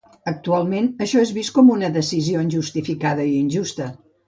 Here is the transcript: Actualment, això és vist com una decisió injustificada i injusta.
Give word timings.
Actualment, 0.29 0.87
això 1.07 1.21
és 1.25 1.33
vist 1.35 1.53
com 1.59 1.69
una 1.75 1.91
decisió 1.99 2.43
injustificada 2.47 3.31
i 3.35 3.39
injusta. 3.45 3.93